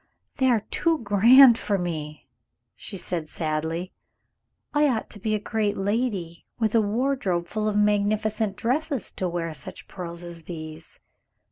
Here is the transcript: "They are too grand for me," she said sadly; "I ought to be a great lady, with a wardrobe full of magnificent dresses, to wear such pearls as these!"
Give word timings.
"They 0.37 0.49
are 0.49 0.65
too 0.71 0.97
grand 1.03 1.59
for 1.59 1.77
me," 1.77 2.27
she 2.75 2.97
said 2.97 3.29
sadly; 3.29 3.93
"I 4.73 4.87
ought 4.87 5.11
to 5.11 5.19
be 5.19 5.35
a 5.35 5.39
great 5.39 5.77
lady, 5.77 6.43
with 6.57 6.73
a 6.73 6.81
wardrobe 6.81 7.47
full 7.47 7.67
of 7.67 7.77
magnificent 7.77 8.55
dresses, 8.55 9.11
to 9.11 9.29
wear 9.29 9.53
such 9.53 9.87
pearls 9.87 10.23
as 10.23 10.45
these!" 10.45 10.99